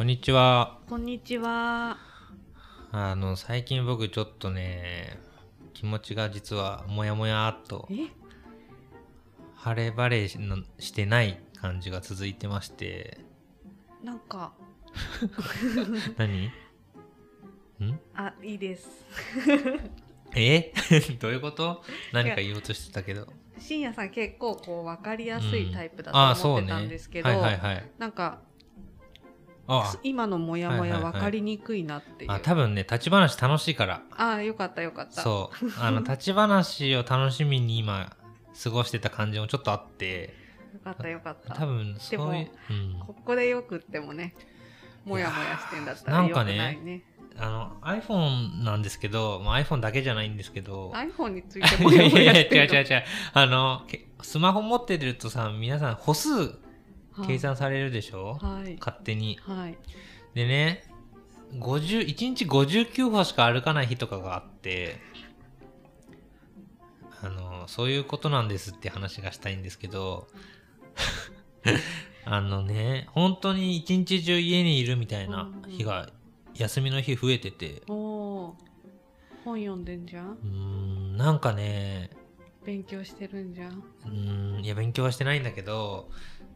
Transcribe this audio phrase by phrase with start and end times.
[0.00, 0.78] こんにちは。
[0.88, 1.98] こんにちは。
[2.90, 5.20] あの、最近僕ちょっとね、
[5.74, 8.06] 気持ちが実はもやもやっとえ、
[9.56, 13.18] 晴れ晴れしてない感じが続いてまして、
[14.02, 14.54] なんか、
[16.16, 16.46] 何？
[17.86, 18.00] ん？
[18.14, 18.88] あ、いいです。
[20.34, 20.72] え？
[21.20, 21.84] どういうこと？
[22.14, 23.26] 何か言おうとしてたけど。
[23.58, 26.68] 深夜さん結構こう分かりやすいタイプだと思ってそうね。
[26.68, 27.90] たんですけど、はいはいはい。
[27.98, 28.49] なんかあ
[30.02, 32.32] 今のモヤモヤはいはいはい分かりにくいなっていう。
[32.32, 34.02] あ、多分ね、立ち話楽しいから。
[34.16, 35.22] ああ、よかったよかった。
[35.22, 35.66] そう。
[35.80, 38.16] あの、立ち話を楽しみに今、
[38.62, 40.34] 過ごしてた感じもちょっとあって、
[40.72, 41.54] よかったよかった。
[41.54, 43.00] 多分そういう、うん。
[43.06, 44.34] ここでよくってもね、
[45.04, 47.02] もやもやしてんだったらよくいやーなんかねないね。
[47.38, 56.50] あの iPhone なんですけど、まあ、iPhone だけじゃないんですけど iPhone についても いやいや違う違う違うあのけスマホ持ってるとさ皆さん歩数の
[57.26, 58.76] 計算されるでしょ、はい。
[58.78, 59.38] 勝手に。
[59.42, 59.78] はい。
[60.34, 60.84] でね
[61.54, 65.00] 50 1日59歩しか歩かない日とかがあって
[67.22, 70.28] あのそういうことなんですって話がしたいんですけど
[72.24, 76.08] あのね本当に一日中家にいるみたいな日が
[76.54, 77.82] 休みの日増えてて。
[77.88, 78.56] 本
[79.58, 80.32] 読んでんじゃん？
[80.32, 82.10] うーんなんかね
[82.64, 83.72] 勉強してるんじゃん？
[83.72, 86.10] うーんいや勉強はしてないんだけど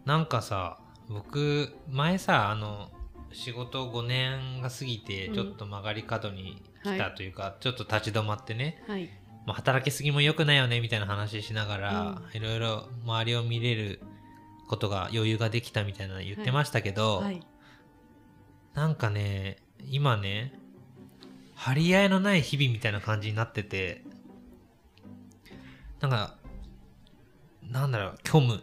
[0.05, 2.91] なんかさ僕前さあの
[3.33, 5.35] 仕事5年が過ぎてうん。
[5.35, 9.11] ちょっと曲がり角に来はいたというか、ちょっと立ち止まってね、はい。
[9.47, 14.01] まあ、働きすぎも良くないよねみたいな話しながら、いろいろ周りを見れる
[14.69, 17.43] ことが余裕ができたみたいなの言ってましたけど、はい。
[18.75, 20.53] なんかね今ね
[21.55, 24.03] 張り合いのない日々みたいな感じになってて
[26.01, 26.35] なんか
[27.63, 28.61] なんだろう虚無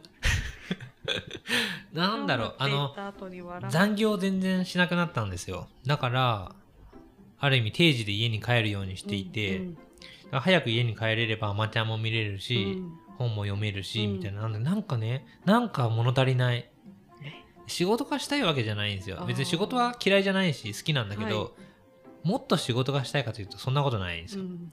[1.94, 2.95] なんだろうあの
[3.69, 5.67] 残業全然しなくなったんですよ。
[5.85, 6.56] だから
[7.39, 9.78] ある意味定時で家に帰るようにしていて、うん
[10.31, 13.00] だから早く家に帰れればアマちゃんも見れるし、うん。
[13.17, 14.13] 本も読めるし、うん。
[14.13, 14.47] みたいな。
[14.47, 16.69] なんかねなんか物足りない。
[17.22, 17.34] え？
[17.67, 19.23] 仕事がしたいわけじゃないんですよ。
[19.28, 21.47] 別に仕事は嫌いじゃないし好きなんだけど、は
[22.23, 22.28] い。
[22.28, 24.72] もっと仕事がしたいかというとそんなことないんですよ、うん。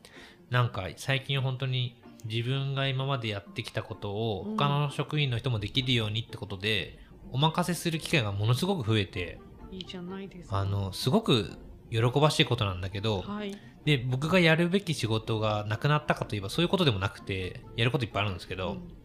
[0.50, 4.56] なんか最近本当に自分が今までやってきたことをうん。
[4.56, 6.98] 他の職員の人もできるようにってことで、
[7.32, 9.38] お任せする機会がものすごく増えて
[9.70, 10.58] いいじゃないですか。
[10.58, 11.50] あのすごく
[11.90, 13.56] 喜ばしいことなんだけど、はい。
[13.84, 18.98] で僕がやるべき仕事がなくなったかといえばそういうことでもなくてやることいっぱいあるんですけど、うん。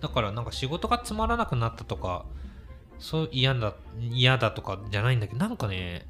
[0.00, 2.26] だからなんか仕事がつまらなくなったとか
[2.98, 6.06] そう嫌だ嫌だとかじゃないんだけどなんかね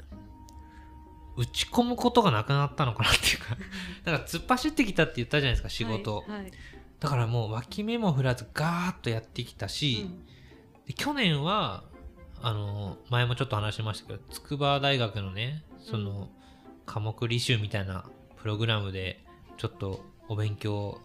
[1.36, 3.56] 打ち込むことがなくなったのかなっていうか
[4.04, 6.52] だから突っ走ってきたって言ったじゃないですか仕事、はいはい。
[7.00, 10.24] だからもう脇目も振らずガーッとやってきたし、うん。
[10.86, 11.84] で去年は
[12.40, 16.30] あの前もちょっと話しましたけど筑波大学のねその
[16.84, 18.04] 科目履修みたいな
[18.36, 19.24] プログラムで
[19.56, 21.00] ちょっとお勉強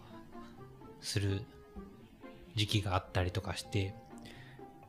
[1.00, 1.42] する
[2.54, 3.94] 時期があったりとかして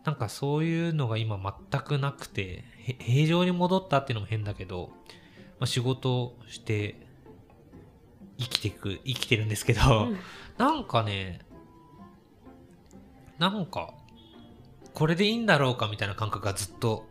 [0.04, 1.40] なんかそういうのが今
[1.72, 4.92] 全くなくてへ平常に戻ったっていうのも変だけど、
[5.64, 6.98] まあ、仕事をして
[8.38, 10.18] 生きていく生きてるんですけど、うん。
[10.58, 11.40] なんかね、
[13.40, 13.94] なんか、
[14.94, 17.08] これでいいんだろうかみたいな感覚がずっと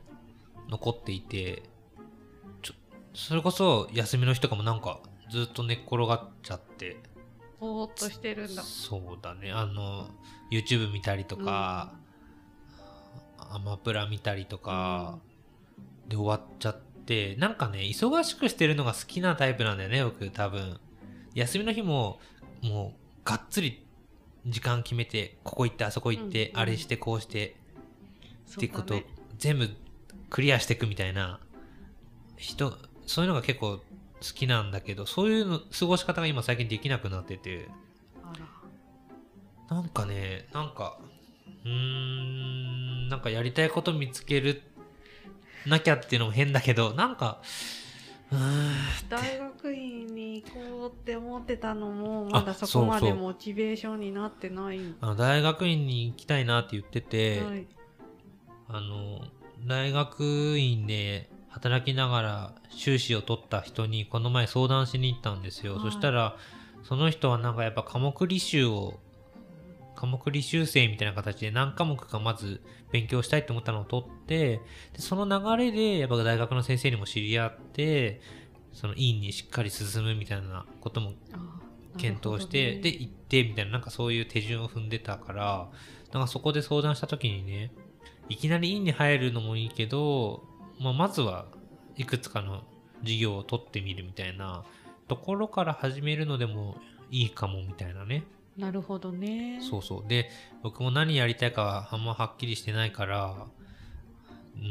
[0.68, 1.62] 残っていて、
[3.14, 6.98] それこそ休みの日とかもなんかずっと寝っ転がっちゃって、
[7.58, 8.62] ぼーっとしてるんだ。
[8.62, 10.10] そうだね、あの、
[10.50, 11.94] YouTube 見たりとか、
[13.38, 15.20] アマプラ見たりとか、
[16.06, 16.91] で終わっちゃって、
[17.38, 20.78] なんかね、忙しくしてるのが好きなタイプなんだよね、僕、多分。
[21.34, 22.20] 休みの日も、
[22.62, 23.84] もう、がっつり
[24.46, 26.60] 時間決めて、ここ行って、あそこ行って、うんうん。
[26.60, 27.56] あれして、こうして、
[28.52, 29.06] っていうことね。
[29.38, 29.70] 全部
[30.30, 31.40] クリアしていくみたいな
[32.36, 33.84] 人、そういうのが結構好
[34.20, 37.68] きなんだけど、そういうの過ごし方が今最近できなくなってて、
[39.68, 40.98] なんかね、なんか、
[41.64, 44.62] うーん、なんかやりたいこと見つける、
[45.66, 47.42] なきゃっていうのも変だけど、なんか、
[49.08, 54.80] 大学院に行こうって思ってたのもあまだそこまでモチベーションになってない。
[55.00, 57.66] あの大学院に行きたいなって言ってて、はい。
[58.68, 59.20] あの、
[59.66, 65.74] 大学院で働きながら修士を取った人にこの前相談しに行ったんですよ。
[65.74, 65.82] はい。
[65.82, 66.36] そしたら、
[66.84, 68.98] その人はなんかやっぱ科目履修を、
[70.02, 72.60] 科目履修生みたいな形で何科目かまず
[72.90, 74.60] 勉強したいと思ったのを取って、
[74.94, 78.20] でその流れでやっぱ大学の先生にも知り合って、
[78.72, 81.12] その院にしっかり進むみたいなことも
[81.98, 82.80] 検討して、ね。
[82.80, 85.68] で行ってみたいななんかそういう手順を踏んでたから
[86.12, 87.70] なんかそこで相談した時にね
[88.28, 90.42] いきなり院に入るのもいいけど
[90.80, 91.46] まあ、まずは
[91.96, 92.64] いくつかの
[93.02, 94.64] 授業を取ってみるみたいな
[95.06, 96.76] ところから始めるのでも
[97.10, 98.24] いいかもみたいなね
[98.56, 99.60] なるほどね。
[99.62, 100.08] そうそう。
[100.08, 100.30] で
[100.62, 103.46] 僕も何やりたいかはあんまはっきりしてないから
[104.56, 104.68] うー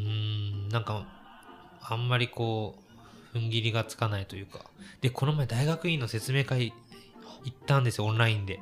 [0.67, 1.07] んなんか
[1.81, 2.77] あんまりこ
[3.33, 4.65] う踏ん切りがつかないというか。
[5.01, 6.73] でこの前大学院の説明会
[7.43, 8.59] 行ったんですよオンラインで。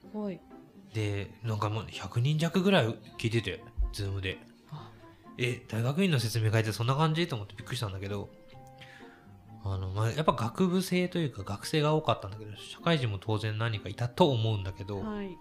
[0.00, 0.40] すごい。
[0.92, 2.86] でなんかもう100人弱ぐらい
[3.18, 4.38] 聞いててズームで。
[4.72, 4.90] あ。
[5.38, 7.28] え大学院の説明会ってそんな感じ？
[7.28, 8.30] と思ってびっくりしたんだけど
[9.64, 15.36] あの、まあ、やっぱ学部生というか学生が多かったんだけど社会人も当然何人かいたと思うんだけど、はい、い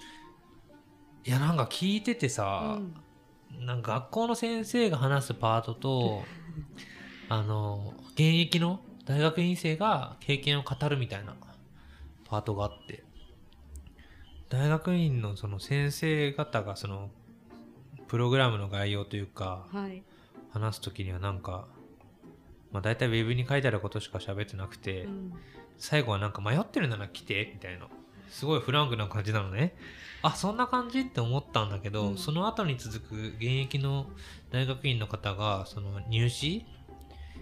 [1.26, 6.24] やなんか聞いててうさ、ん、なんか学校の先生が話すパートと
[7.30, 11.36] あの現役の大学院生が経験を語るみたいな
[12.26, 13.04] パートがあって。
[14.54, 17.10] 大学院のその先生方がその
[18.08, 20.04] プログラムの概要というかはい、
[20.52, 21.68] 話す時にはなんか、
[22.74, 25.34] まあ、大体ウェブに書いてあることしか喋ってなくて、うん、
[25.78, 27.88] 最後はなんか迷ってるなら来てみたいな。
[28.30, 29.76] すごいフランクな感じなのね。
[30.24, 32.18] あそんな感じって思ったんだけど、うん。
[32.18, 34.08] その後に続く現役の
[34.52, 36.66] 大学院の方がその入試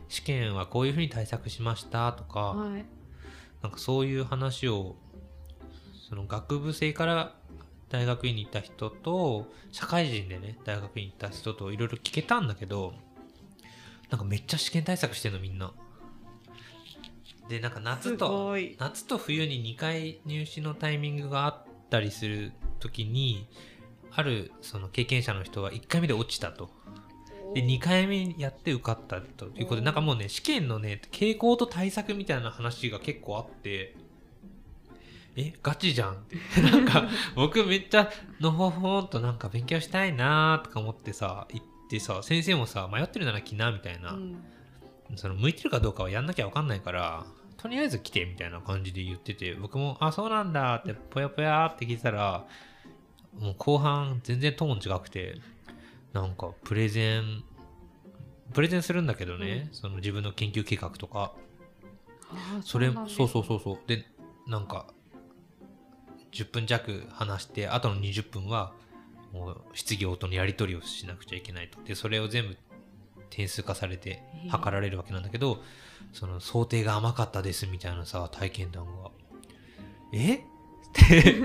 [0.09, 2.85] 試験はこういうふうに対策しましたとか、はい、
[3.63, 4.97] なんかそういう話を
[6.09, 7.33] その学部生から
[7.87, 12.93] 大学院に行った人と社会人でね大学院に行った人といろいろ聞けたんだけど
[14.11, 15.73] なんかめっちゃ試験対策してんのみんな。
[17.47, 23.47] でなんか夏すと夏と冬に2回入試のタイミングがあったりする時に
[24.11, 26.69] あるその経験者の人は1回目で落ちたと。
[27.53, 33.95] で2回目やって受かったということでなんかもうね試験のね傾向と対策みたいな話が結構あって
[35.35, 36.13] えガチじゃん。
[36.13, 38.09] っ てなんか僕めっちゃ
[38.39, 44.37] のほほんとなんか勉強したいなーとか思ってさ言ってさ先生もさ迷ってるなら来なみたいな、うん、
[45.15, 47.25] その向いてるかどうかはやんなきゃ分かんないから
[47.57, 52.45] とりあえず来てみたいな感じで言ってて僕もあそうなんだってぽやぽやって聞いてたら
[53.39, 55.35] もう後半全然トーン違くて
[56.13, 57.43] なんかプレゼン
[58.53, 61.33] プレゼンするんだけどね、その自分の研究計画とか。
[62.63, 64.05] それそうそうそうそうで
[64.47, 64.87] なんか
[66.31, 68.73] 10分弱話してあとの20分は
[69.31, 71.81] もう質疑応答のやり取りをしなくちゃいけないと。
[71.83, 72.57] でそれを全部
[73.29, 74.49] 点数化されてええ。
[74.49, 75.63] 測られるわけなんだけど、
[76.13, 79.11] その想定が甘かったですみたいなさ体験談が。
[80.13, 80.35] え？
[80.91, 81.35] って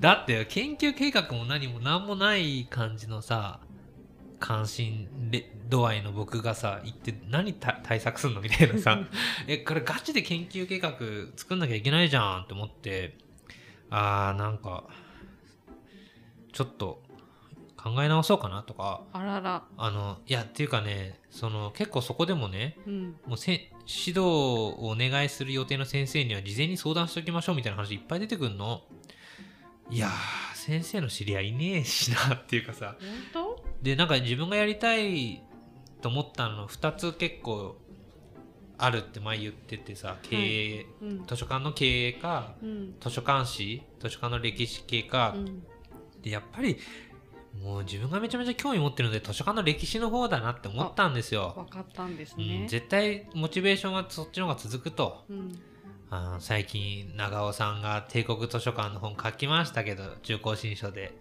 [0.00, 3.60] だって研究計画も何も何もない感じのさ
[4.40, 8.98] 関心れ度合いの僕がさ言って何た対策すんのみたいなさ。
[9.46, 10.94] えこれガチで研究計画
[11.36, 13.18] 作んなきゃいけないじゃんって思って
[13.90, 14.84] あーなんか
[16.52, 17.02] ちょっと
[17.84, 28.80] 考え直そうかなとかあらら、あのいやっていうかねその結構そこでもねうん、もうせ指導をお願いする予定の先生には事前に相談しておきましょうみたいな話いっぱい出てくるの。
[29.90, 32.96] いやー先生の知り合いいねえしなっていうかさ。
[33.34, 35.42] 本でなんか自分がやりたい
[36.00, 37.76] と思ったの2つ結構
[38.78, 45.62] あるって前言っててさ経営、当うん、図書館の経営かうん、図書館史図書館の歴史系か、うん、
[46.22, 46.78] でやっぱり
[47.62, 52.66] もう自分がめちゃめちゃ興味持ってるので図書館の歴史の方だなって思ったんですよ、分かったんですうん、ね。
[52.68, 55.24] 絶対モチベーションはそっちの方が続くと。
[55.30, 55.58] うん、
[56.10, 61.16] あの最近長尾さんが帝国図書館の本書きましたけど中高新書で。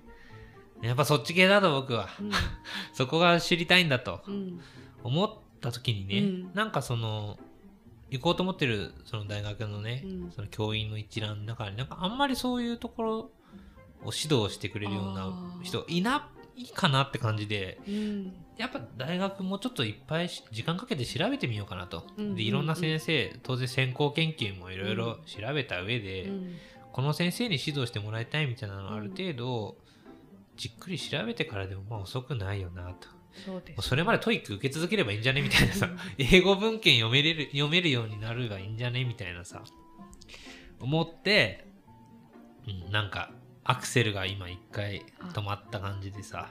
[0.81, 2.09] やっぱそっち系だと僕は。
[2.19, 2.31] うん、
[2.93, 4.21] そこが知りたいんだと。
[4.27, 4.59] うん、
[5.03, 6.53] 思った時にね、うん。
[6.53, 7.39] なんかその
[8.09, 10.31] 行こうと思ってるその大学のね、うん。
[10.31, 13.31] その教員の一覧の中になんかあんまりそういうところを
[14.11, 15.31] 指導してくれるような
[15.63, 22.35] 人いないかなって感じでうん、やっぱ大学もちょっといっぱいし時間かけて調べてみようかなと、うんうんうん。
[22.35, 26.55] でいろんな先生当然先行研究もいろいろ調べた上で、うん、
[26.91, 29.77] この先生に指導してもらいたいみたいなのをある程度、
[30.55, 33.07] じっくり調べてからでもまあ遅くないよなと。
[33.45, 33.89] そうです。
[33.89, 35.41] それまで TOEIC 受け続ければいいんじゃね？
[35.41, 35.87] みたいなさ。
[35.87, 35.97] うん。
[36.19, 39.03] 英語文献読めれる読めるようになるがいいんじゃね？
[39.05, 39.63] みたいなさ。
[40.79, 41.65] 思って、
[42.67, 43.31] うん、なんか
[43.65, 46.49] アクセルが今一回止まった感じでさ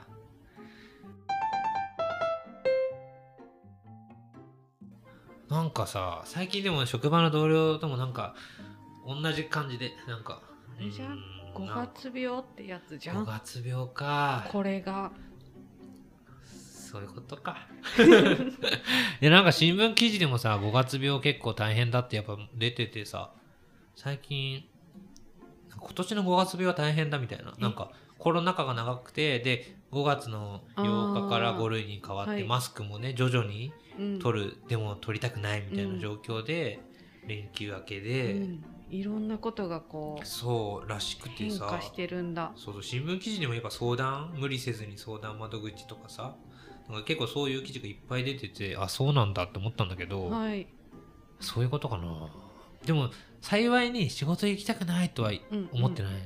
[5.49, 8.35] なんかさ最近でも職場の同僚ともなんか
[9.07, 10.41] 同じ感じでなんか
[10.79, 11.13] あれじゃん？
[11.19, 11.19] う
[11.55, 13.27] 五な月病ってやつじゃ五ん。
[13.27, 15.13] 月病かこれが。
[16.43, 17.69] そういうことか。
[19.21, 23.33] いや、なんか新聞記事でもさ、5月病結構大変だってやっぱ出ててさ、
[23.97, 24.65] 最近、
[25.79, 27.55] 今年の5月病は大変だみたいな。
[27.57, 27.61] え？
[27.61, 32.45] なんかコロナ禍が長くてで5月の8日から5類に変わって、はい。
[32.45, 34.19] マスクもね徐々にうん。
[34.19, 36.81] 取る、でも取りたくないみたいな状況で、
[37.27, 38.65] 連休明けで、うん。
[38.91, 41.67] いろんなことがこうそうらしくてさ。
[41.69, 42.53] 変化してるんだ。
[42.57, 46.35] そうそう新聞記事にもやっぱ相談無理せずに相談窓口とかさ
[46.91, 50.67] なんか結構そういう記事がいっぱい出ててあそうなんだって思ったんだけど、はい、
[51.41, 52.29] そういうことかな。
[52.85, 53.09] でも
[53.43, 56.17] 幸いに仕事行きたくないとはうん思ってない、う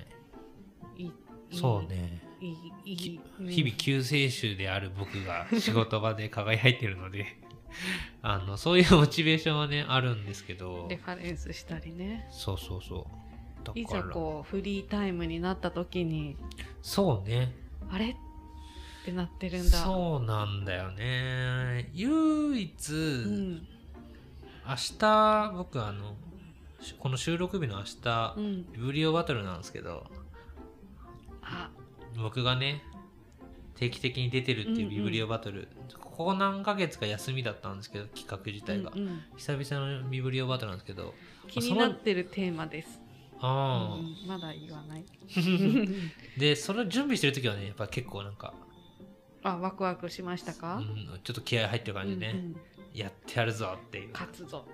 [1.89, 2.23] ね。
[2.41, 2.53] いい
[2.85, 7.39] いいうん日々救世主である僕が 仕事場で輝いてるので
[8.23, 10.87] あのそういうモチベーションはねあるんですけど。
[10.89, 12.29] レファレンスしたりね。
[12.31, 13.07] そうそうそ
[13.63, 13.65] う。
[13.65, 16.37] だいざこうフリータイムになった時に。
[16.83, 17.53] そうね。
[17.91, 18.11] あれ？
[18.11, 18.15] っ
[19.05, 19.79] てなってるんだ。
[19.79, 21.91] そうなんだよね。
[21.95, 22.97] 唯一、う
[23.29, 23.67] ん。
[24.69, 26.15] 明日僕あのし
[26.95, 28.73] この収録日の明日、うん。
[28.73, 30.07] ビブリオバトルなんですけど
[31.43, 31.71] あ。
[32.17, 32.83] 僕がね
[33.75, 35.69] 定期的に出てるっていうビブリオバトル、
[36.01, 39.21] ここ何ヶ月か休みだったんですけど企画自体が、うんうん。
[39.37, 41.13] 久々のビブリオバトルなんですけど
[41.47, 43.01] 気になってるテーマです、
[43.39, 45.05] ああ、うんまだ言わない。
[46.39, 48.55] でそれ準備してる時はねやっぱ結構なんか、
[49.43, 52.57] あワクワクしましたか、うん、ちょっと気合入ってる感じでね、うんうん
[52.97, 54.65] やってやるぞっていう、勝つぞ。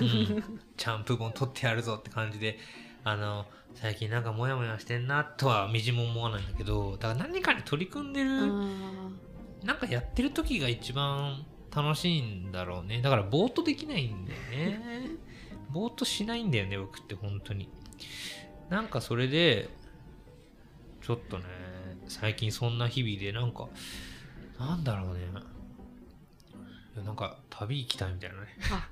[0.00, 0.60] うん。
[0.76, 2.58] チャンプ本取ってやるぞって感じで
[3.02, 9.10] あの最近なんかモヤモヤしてんなとはみじも思わないんだけどだから何かに取り組んでる、あ
[9.64, 13.02] なんかやってる時が一番楽しいんだろうね。
[13.02, 15.10] だからぼーっとできないんだよね。
[15.70, 17.68] ぼーっとしないんだよね僕って本当に。
[18.70, 19.68] なんかそれで
[21.02, 21.44] ちょっとね
[22.06, 23.68] 最近そんな日々でなんか
[24.58, 25.20] なんだろうね
[26.94, 28.46] いやなんか旅行きたいみたいなね。
[28.60, 28.88] ーあ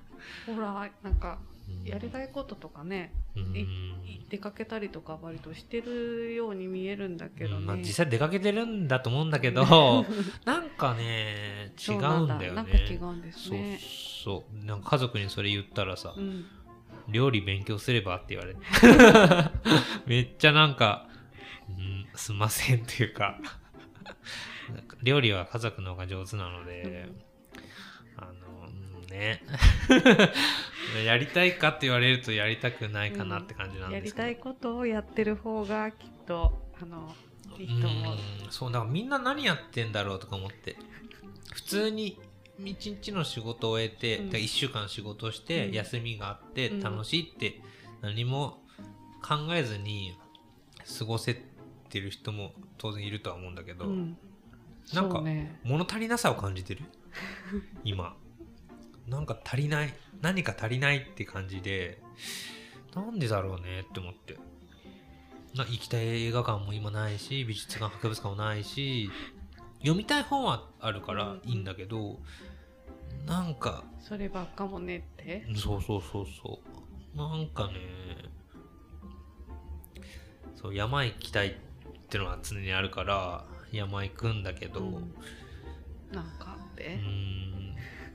[0.46, 1.88] ほらなんかうん。
[1.88, 3.56] やりたいこととかね、うん。
[3.56, 9.64] い出かけたりとか割としてるように見えるんだけどね、うんまあ、実際出かけてるんだと思うんだけど
[10.44, 12.08] なんかね違うんだ。
[12.08, 13.78] よねそうなんだなんか違うんですね。
[14.24, 14.64] そうそう。
[14.66, 16.44] なんか家族にそれ言ったらさ、うん。
[17.08, 18.60] 料理勉強すればって言われて。
[20.06, 21.08] めっちゃなんか、
[21.68, 23.38] うん、すんませんっていうか。
[24.72, 27.31] なんか料理は家族の方が上手なので、うん
[29.12, 29.42] ね。
[31.06, 37.14] やりたいかって言われるとやりたくないかなって感じなんやりですけど、たいことをやってる方がきっとあの
[37.58, 38.14] いいと思う。
[38.44, 40.76] うんそうだからみんな何やってんだろうとか思って。
[41.52, 42.18] 普通に
[42.64, 44.30] 一日の仕事を終えて、うん。
[44.30, 45.74] だ1週間仕事をして、うん。
[45.74, 46.80] 休みがあってうん。
[46.80, 47.60] 楽しいって
[48.00, 48.62] 何も
[49.22, 50.16] 考えずに
[50.98, 51.40] 過ごせ
[51.88, 54.16] てる人も当然いるとは思うんだけど、うん。
[54.92, 55.22] なんか
[55.62, 56.82] 物足りなさを感じてる？
[57.84, 58.16] 今
[59.06, 62.00] なんか足りない何か足りないって感じで
[62.94, 64.38] なんでだろうねって思って。
[65.54, 69.10] な行きたい映画館も今ないし美術館博物館もないし
[69.80, 72.20] 読みたい本はあるからいいんだけど、
[73.26, 75.44] なんかそればっかもねって？
[75.54, 76.60] そうそうそうそ
[77.14, 77.18] う。
[77.18, 77.74] なんかね
[80.54, 81.54] そう山行きたいっ
[82.08, 85.14] てのは常にあるから山行くんだけど、うん。
[86.12, 86.94] なんかあって？
[86.94, 87.61] うーん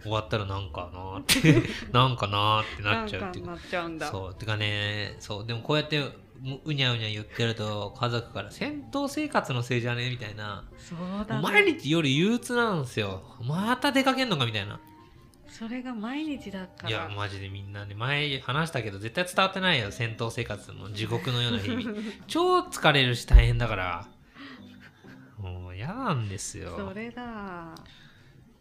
[0.08, 3.52] 終わったらなんかなーって なんかなーってなっちゃうっていうか。
[3.52, 4.08] なんかなっちゃうんだ。
[4.08, 6.14] そうてかねそうでもこうやってう
[6.66, 11.42] うにゃうにゃ言ってると家族から戦闘生活のせいじゃねみたいな、そうだね。
[11.42, 13.24] 毎日夜憂鬱なんですよ。
[13.42, 14.80] また出かけんのかみたいな。
[15.50, 16.90] それが毎日だから。
[16.90, 19.92] いやマジでみんなで前話したけど絶対伝わってないよ。
[19.92, 21.84] 戦闘生活の地獄のような日々。
[22.28, 24.08] 超疲れるし大変だから。
[25.40, 26.76] もう嫌なんですよ。
[26.78, 27.74] それだ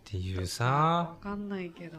[0.07, 1.99] っていうわさかんないけど。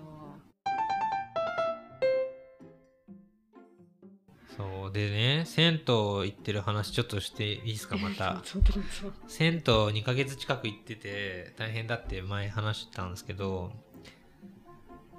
[4.56, 8.42] そうでね銭湯行ってる話ちょっとしていいですかまた。
[9.28, 13.74] 銭湯2ヶ月近く行ってて大変だって前話したんですけど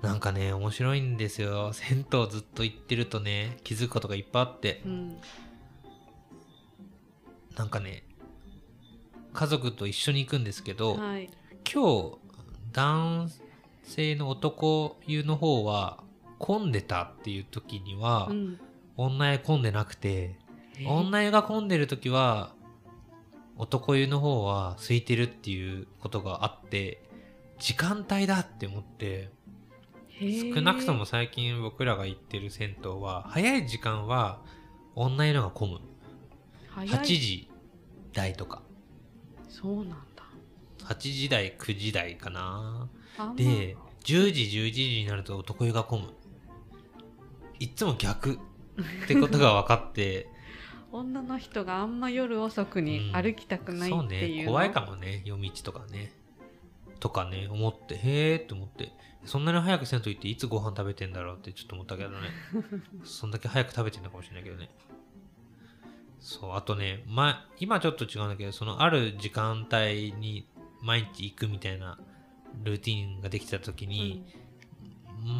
[0.00, 1.74] なんかね面白いんですよ。
[1.74, 4.80] 銭湯ずっと行ってるとね気づくことがいっぱいあって。
[4.86, 5.20] うん。
[7.54, 8.02] なんかね
[9.34, 11.28] 家族と一緒に行くんですけど、はい。
[11.70, 12.27] 今日
[12.78, 13.28] 男
[13.82, 15.98] 性の男湯の方は
[16.38, 18.60] 混んでたっていう時には、うん。
[18.96, 20.36] 女湯混んでなくて
[20.80, 22.52] え女湯が混んでる時は
[23.56, 27.00] 男湯の方は空いてるっていうことがあって
[27.60, 29.30] 時間帯だって思って
[30.20, 34.40] 少なくとも最近僕らが行ってる銭湯は早い時間は
[34.96, 35.80] 女湯のが混む。
[36.70, 36.98] 早い。
[36.98, 37.48] 8時
[38.12, 38.62] 台とか。
[39.48, 39.96] そうなんだ
[40.84, 42.88] 8時台9時台かな。
[43.36, 46.08] で10時11時になると男湯が混む。
[47.60, 48.34] いっつも逆。
[48.34, 48.38] っ
[49.06, 50.28] てことが分かって。
[50.90, 55.22] 女の人があんま夜遅くに歩きたくないそうっていうの、ね怖いかもね。
[55.24, 56.12] 夜道とかね。
[57.00, 57.96] とかね思って。
[57.96, 58.92] へえって思って。
[59.24, 62.28] そんなに早く銭湯行っていつご飯食べてんだろうってちょっと思ったけどね。
[63.04, 64.70] そんだけ早く食べてんのかもしれないけどね。
[66.20, 70.48] そうあとね、ま、今ちょっと違うんだけどそのある時間帯に
[70.82, 71.98] 毎日行くみたいな
[72.62, 74.24] ルーティンができた時に、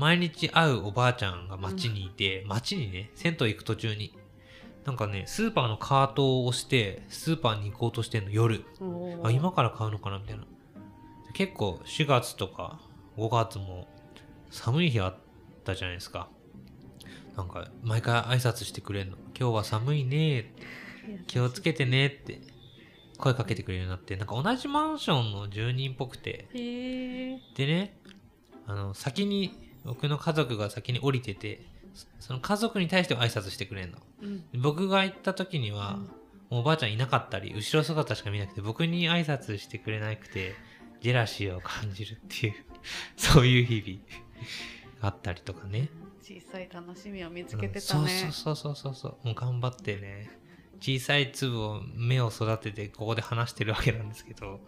[0.01, 4.15] 毎日会うおばあちゃんが街にいて、街にね銭湯行く途中に
[4.85, 8.65] なんかねスーパーのカートを押してスーパーに行こうとしてんの夜。
[9.23, 10.45] あ今から買うのかなみたいな。
[11.35, 12.81] 結構4月とか
[13.17, 13.87] 5月も
[14.51, 15.17] 寒い日あっ
[15.65, 16.29] たじゃないですか。
[17.37, 19.17] なんか毎回挨拶してくれんの。
[19.39, 20.89] 今日は寒いねって。
[21.27, 22.39] 気をつけてねって
[23.19, 26.49] 声かけてくれるようになってなんか同じマンションの住人っぽくて。
[26.53, 27.99] でね
[28.67, 29.53] あの先に
[29.85, 31.63] 僕の家族が先に降りてて
[31.95, 33.99] そその家族に対しては挨拶してくれんの。
[34.23, 34.45] うん。
[34.61, 35.99] 僕が行った時には、
[36.51, 40.55] もうおばあちゃんいなかったり後ろ姿しか見なくて僕に挨拶してくれなくて
[41.01, 42.55] ジェラシーを感じるっていう
[43.17, 45.89] そういう日々があったりとかね。
[46.23, 49.27] 小さい楽しみを見つけてたね、そうそうそうそうそう。
[49.27, 50.31] もう頑張ってね
[50.81, 54.61] 小さい粒を目を育ててここで話してるわけなんですけど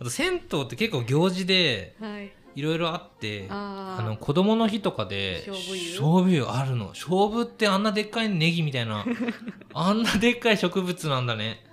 [0.00, 2.32] あと銭湯って結構行事ではい。
[2.54, 4.02] いろいろあってあー。
[4.02, 6.42] あの子供の日とかで勝負湯？
[6.44, 6.88] あるの。
[6.88, 9.06] 勝負ってあんなでっかいネギみたいな。
[9.72, 11.64] あんなでっかい植物なんだね。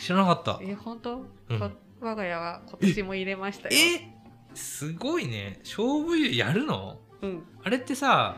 [0.00, 0.60] 知らなかった。
[0.62, 1.58] え本当、うん。
[1.58, 1.70] こ
[2.00, 3.74] 我が家は今年も入れましたよ。
[3.76, 4.08] え？
[4.54, 5.58] すごいね。
[5.64, 7.00] 勝負湯やるの？
[7.20, 7.42] うん。
[7.64, 8.36] あれってさ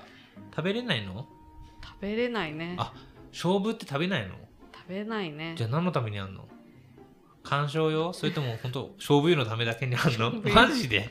[0.57, 1.29] 食べれないの？
[1.85, 2.77] 食べれないね。
[2.79, 2.95] あ
[3.31, 4.37] 勝負って食べないの？
[4.91, 5.55] 食べないね。
[5.57, 6.49] じゃあ何のためにあんの？
[7.45, 8.13] 鑑賞用？
[8.13, 10.33] それとも本当勝負湯のためだけにあんの？
[10.53, 11.09] マジで？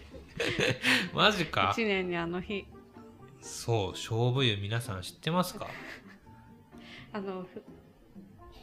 [1.15, 1.69] マジか。
[1.73, 2.65] 一年にあの日。
[3.41, 5.67] そう勝負湯皆さん知ってますか？
[7.13, 7.63] あのふ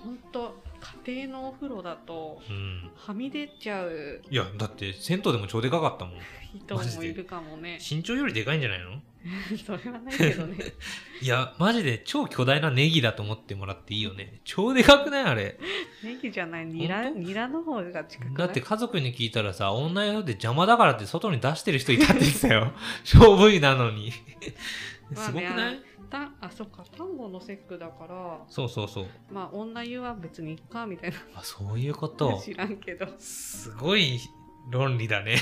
[0.02, 0.62] 本当
[1.06, 2.90] 家庭のお風呂だとうん。
[2.94, 4.20] はみ出ちゃう。
[4.30, 6.14] いやだって銭湯でも超でかかったもん。
[6.54, 7.78] 人もいるかもね。
[7.80, 9.00] 身長よりでかいんじゃないの？
[9.64, 10.56] それはないけどね。
[11.20, 14.40] いやマジで超巨大なネギだと思ってもらっていいよね。
[14.44, 15.58] 超でかくないあれ。
[16.04, 16.66] ネギじゃない。
[16.66, 18.36] ニラニラの方が近くない？
[18.36, 22.72] だって家族に聞いたらさ女用で邪魔だからって外に出してる人いたって言ってたよ。
[23.04, 24.12] 勝負湯なのに。
[24.12, 26.84] すごくない、まあねたあそっか。
[26.96, 28.38] 単語の節句だから。
[28.48, 29.06] そうそうそう。
[29.32, 31.16] まあ女湯は別にいっかみたいな。
[31.34, 32.40] あそういうこと？
[32.44, 33.08] 知らんけど。
[33.18, 34.20] すごい
[34.70, 35.36] 論理だね。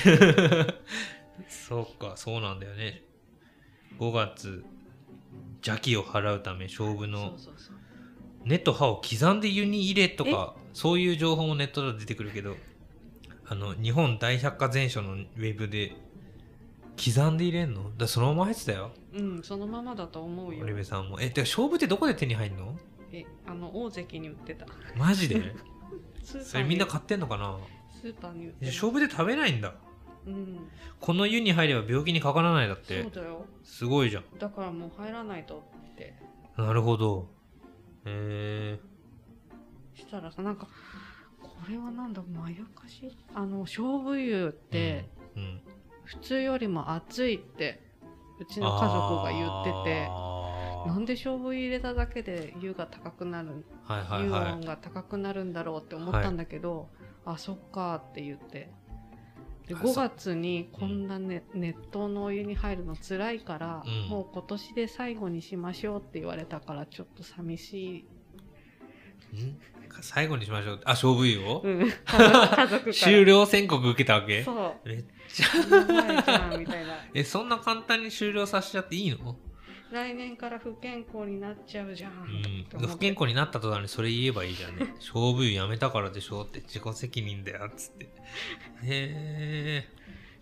[1.49, 3.03] そうかそうなんだよね
[3.99, 4.63] 5月
[5.65, 7.35] 邪気を払うため勝負その
[8.43, 12.55] 根と葉を刻んで湯に入れとかそういう情報もネットで出てくるけど
[13.47, 15.95] あの日本大百科全書のウェブで
[17.03, 17.91] 刻んで入れんの？
[17.97, 18.91] だそのまま入ってたよ。
[19.13, 20.61] うんそのままだと思うよ。
[20.61, 21.19] 堀部さんも。
[21.19, 22.73] え勝負ってどこで手に入んの？
[23.11, 24.65] えあの大関に売ってた。
[24.95, 25.53] マジで？
[26.23, 27.57] それみんな買ってんのかな？
[28.01, 29.73] スーパーに売って勝負で食べないんだ
[30.27, 30.69] うん。
[30.99, 33.45] この湯に入れば病気にかからないだってそうだよ。
[33.63, 34.23] すごいじゃん。
[34.39, 36.15] だからもう入らないとって。
[36.57, 37.27] なるほど。
[38.05, 38.79] へえ
[39.93, 40.67] したらさなんか
[41.41, 45.61] これはなんだまやかしあの勝負湯って、うんうん。
[46.05, 47.81] 普通よりも熱いって
[48.39, 50.07] うちの家族が言ってて
[50.87, 56.89] なんで勝負湯入れただけで湯が高くなる、はいはい湯は温が高くなるんだろうって思ったんだけど、
[57.25, 58.69] あそっかって言って
[59.67, 64.09] であ5月にこんな、ね熱湯のお湯に入るの辛いから、うん。
[64.09, 68.05] もう今年で最後にしましょうって言われたからちょっと寂し
[69.33, 69.57] い、いん
[70.01, 70.81] 最後にしましょう？
[70.85, 71.91] あ勝負湯を、うん、
[72.93, 74.43] 終了宣告受けたわけ？
[74.43, 74.87] そう。
[74.89, 75.47] めっちゃ。
[77.15, 79.37] えそんな簡単に終了させちゃっていいの？
[79.95, 82.11] 来年から不健康になっちゃうじゃん、
[82.75, 84.93] うん、不健康になった途端にそれ言えばいいじゃんね。
[84.99, 88.05] 勝負湯やめたからでしょって自己責任だよっつって。
[88.05, 88.09] へ
[88.83, 89.89] え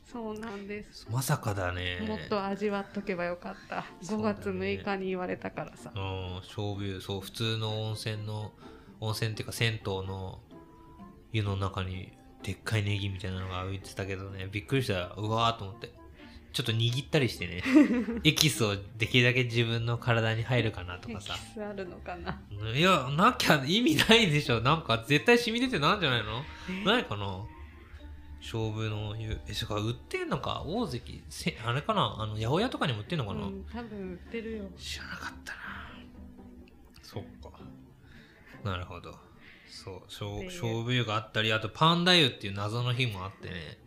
[0.03, 1.07] そうなんです。
[1.09, 2.03] まさかだね。
[2.07, 3.85] もっと味わっとけばよかった。
[4.01, 8.53] 5そうだね月6日に言われたからさ、うん勝負湯そう普通の温泉の
[9.01, 10.39] 温泉っていうか銭湯の
[11.31, 12.11] 湯の中に
[12.41, 15.13] でっかいネギみたいなのが浮いてたけどねびっくりした。
[15.15, 15.91] うわーと思って
[16.53, 17.63] ちょっと握ったりしてね。
[18.23, 21.33] エキスをできるだけ自分の体に入るかなとエかさ。
[21.33, 22.39] キスあるのかな？
[22.73, 24.61] いやなきゃ意味ないでしょ。
[24.61, 26.43] なんか絶対染み出てなんじゃないの？
[26.69, 26.85] え？
[26.85, 27.43] ないかな？
[28.39, 29.39] 勝負の湯。
[29.47, 30.63] えそっか売ってんのか？
[30.65, 32.15] 大関せあれかな？
[32.19, 34.65] あの八百屋とかにも売ってんのかな、うん、多分売ってるよ。
[34.77, 35.59] 知らなかったな。
[37.01, 37.49] そっか。
[38.63, 39.17] なるほど。
[40.07, 43.79] そう勝負湯があったりあとパンダ湯っていう謎の日もあってね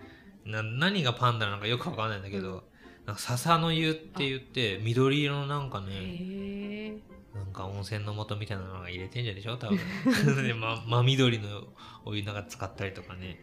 [0.47, 2.63] な何がパンダなのかよくわかんないんだけど、うん。
[3.07, 6.97] なんか笹の湯って言って緑色のなんかね
[7.35, 9.57] なんか温泉の素みたいなのが入れてんじゃでしょ？
[9.57, 9.79] 多分。
[10.47, 11.65] で、ま、真緑の
[12.05, 13.39] お湯なんか使ったりとかね。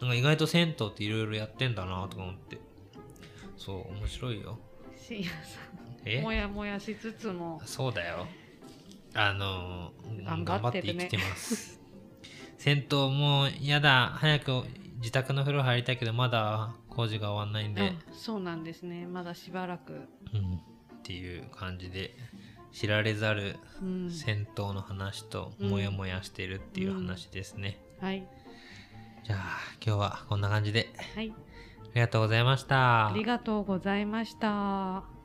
[0.00, 2.58] なんか意外と銭湯っていろいろやってんだなとか思って。
[3.56, 4.58] そう面白いよ。
[4.96, 5.60] 深夜さ
[6.04, 6.20] え？
[6.20, 7.60] んもやもやしつつも。
[7.64, 8.26] そうだよ。
[9.14, 9.92] あの
[10.24, 11.78] 頑頑張って生きてます。
[12.58, 14.12] 銭湯もうやだ。
[14.16, 14.64] 早く
[15.00, 19.06] 自宅の風呂入りたいけどまだ工事が終わんないんで、あそうなんですね。
[19.06, 20.06] まだしばらく、うん、っ
[21.02, 22.14] ていう感じで
[22.72, 28.26] 知られざるうん、銭湯の話とうんモヤモヤしてるっていう話ですね、はい。
[29.24, 29.40] じゃあ
[29.84, 30.88] 今日はこんな感じで。
[31.14, 31.32] はい。
[31.32, 33.08] ありがとうございました。
[33.08, 35.19] ありがとうございました。